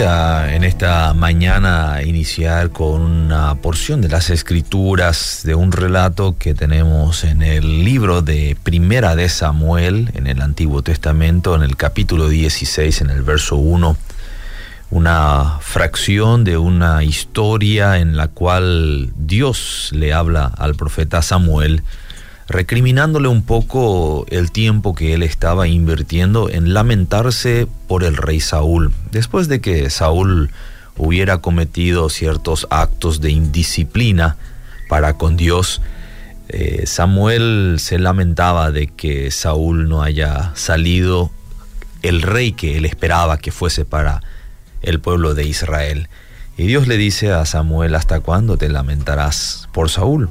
[0.00, 7.24] en esta mañana iniciar con una porción de las escrituras de un relato que tenemos
[7.24, 13.00] en el libro de Primera de Samuel, en el Antiguo Testamento, en el capítulo 16,
[13.00, 13.96] en el verso 1.
[14.92, 21.82] Una fracción de una historia en la cual Dios le habla al profeta Samuel
[22.48, 28.92] recriminándole un poco el tiempo que él estaba invirtiendo en lamentarse por el rey Saúl,
[29.12, 30.50] después de que Saúl
[30.96, 34.36] hubiera cometido ciertos actos de indisciplina
[34.88, 35.82] para con Dios,
[36.48, 41.30] eh, Samuel se lamentaba de que Saúl no haya salido
[42.02, 44.22] el rey que él esperaba que fuese para
[44.80, 46.08] el pueblo de Israel.
[46.56, 50.30] Y Dios le dice a Samuel, ¿hasta cuándo te lamentarás por Saúl?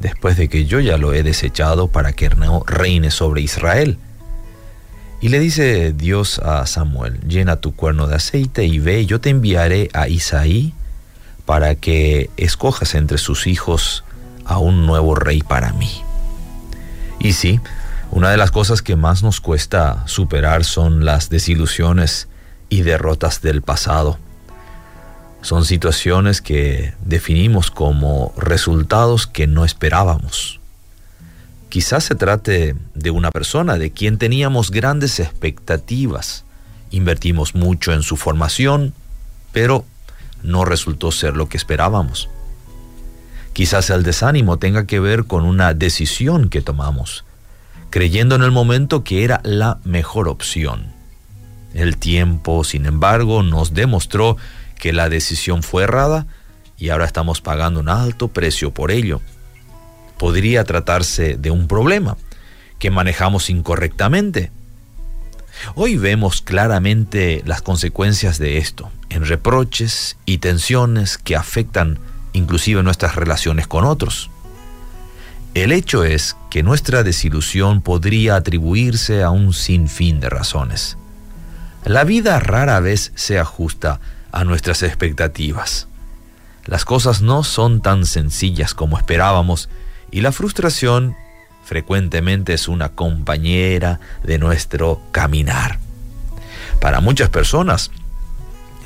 [0.00, 3.98] Después de que yo ya lo he desechado para que no reine sobre Israel.
[5.20, 9.28] Y le dice Dios a Samuel, llena tu cuerno de aceite y ve, yo te
[9.28, 10.72] enviaré a Isaí
[11.44, 14.04] para que escojas entre sus hijos
[14.46, 15.90] a un nuevo rey para mí.
[17.18, 17.60] Y sí,
[18.10, 22.28] una de las cosas que más nos cuesta superar son las desilusiones
[22.70, 24.18] y derrotas del pasado.
[25.42, 30.60] Son situaciones que definimos como resultados que no esperábamos.
[31.70, 36.44] Quizás se trate de una persona de quien teníamos grandes expectativas.
[36.90, 38.92] Invertimos mucho en su formación,
[39.52, 39.84] pero
[40.42, 42.28] no resultó ser lo que esperábamos.
[43.52, 47.24] Quizás el desánimo tenga que ver con una decisión que tomamos,
[47.90, 50.92] creyendo en el momento que era la mejor opción.
[51.72, 54.36] El tiempo, sin embargo, nos demostró
[54.80, 56.26] que la decisión fue errada
[56.76, 59.20] y ahora estamos pagando un alto precio por ello.
[60.18, 62.16] Podría tratarse de un problema
[62.78, 64.50] que manejamos incorrectamente.
[65.74, 71.98] Hoy vemos claramente las consecuencias de esto, en reproches y tensiones que afectan
[72.32, 74.30] inclusive nuestras relaciones con otros.
[75.52, 80.96] El hecho es que nuestra desilusión podría atribuirse a un sinfín de razones.
[81.84, 84.00] La vida rara vez se ajusta
[84.32, 85.88] a nuestras expectativas.
[86.66, 89.68] Las cosas no son tan sencillas como esperábamos
[90.10, 91.16] y la frustración
[91.64, 95.78] frecuentemente es una compañera de nuestro caminar.
[96.80, 97.90] Para muchas personas,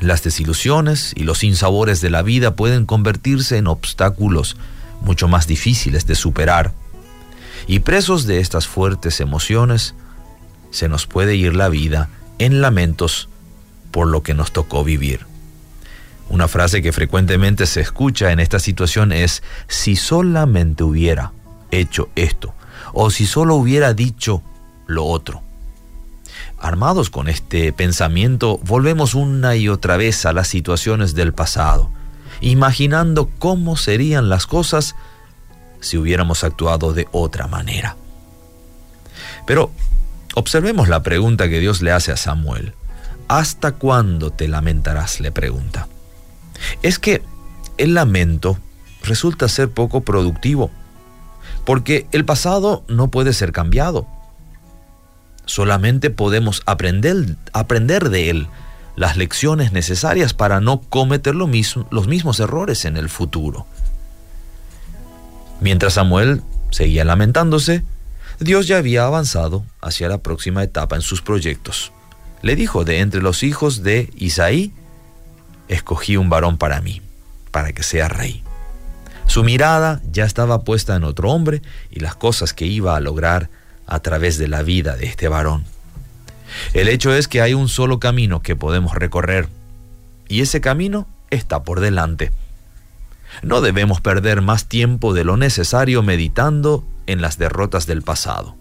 [0.00, 4.56] las desilusiones y los sinsabores de la vida pueden convertirse en obstáculos
[5.00, 6.72] mucho más difíciles de superar.
[7.66, 9.94] Y presos de estas fuertes emociones,
[10.70, 13.28] se nos puede ir la vida en lamentos
[13.90, 15.20] por lo que nos tocó vivir.
[16.28, 21.32] Una frase que frecuentemente se escucha en esta situación es, si solamente hubiera
[21.70, 22.54] hecho esto,
[22.92, 24.42] o si solo hubiera dicho
[24.86, 25.42] lo otro.
[26.58, 31.90] Armados con este pensamiento, volvemos una y otra vez a las situaciones del pasado,
[32.40, 34.94] imaginando cómo serían las cosas
[35.80, 37.96] si hubiéramos actuado de otra manera.
[39.46, 39.70] Pero
[40.34, 42.72] observemos la pregunta que Dios le hace a Samuel.
[43.28, 45.20] ¿Hasta cuándo te lamentarás?
[45.20, 45.86] le pregunta
[46.82, 47.22] es que
[47.78, 48.58] el lamento
[49.02, 50.70] resulta ser poco productivo,
[51.64, 54.06] porque el pasado no puede ser cambiado.
[55.46, 58.48] Solamente podemos aprender, aprender de él
[58.96, 63.66] las lecciones necesarias para no cometer lo mismo, los mismos errores en el futuro.
[65.60, 67.82] Mientras Samuel seguía lamentándose,
[68.40, 71.92] Dios ya había avanzado hacia la próxima etapa en sus proyectos.
[72.42, 74.72] Le dijo, de entre los hijos de Isaí,
[75.68, 77.02] escogí un varón para mí,
[77.50, 78.42] para que sea rey.
[79.26, 83.48] Su mirada ya estaba puesta en otro hombre y las cosas que iba a lograr
[83.86, 85.64] a través de la vida de este varón.
[86.72, 89.48] El hecho es que hay un solo camino que podemos recorrer
[90.28, 92.32] y ese camino está por delante.
[93.42, 98.56] No debemos perder más tiempo de lo necesario meditando en las derrotas del pasado.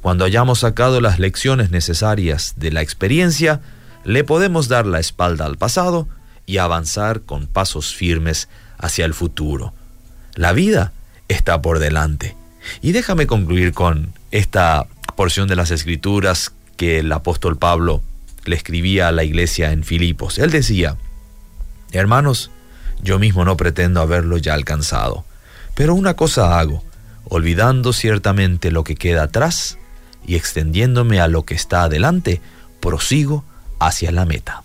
[0.00, 3.60] Cuando hayamos sacado las lecciones necesarias de la experiencia,
[4.04, 6.08] le podemos dar la espalda al pasado
[6.46, 9.74] y avanzar con pasos firmes hacia el futuro.
[10.34, 10.92] La vida
[11.28, 12.36] está por delante.
[12.80, 18.02] Y déjame concluir con esta porción de las escrituras que el apóstol Pablo
[18.44, 20.38] le escribía a la iglesia en Filipos.
[20.38, 20.96] Él decía,
[21.92, 22.50] hermanos,
[23.02, 25.24] yo mismo no pretendo haberlo ya alcanzado,
[25.74, 26.82] pero una cosa hago,
[27.24, 29.78] olvidando ciertamente lo que queda atrás
[30.26, 32.40] y extendiéndome a lo que está adelante,
[32.80, 33.44] prosigo
[33.86, 34.62] hacia la meta.